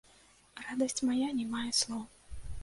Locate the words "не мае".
1.41-1.67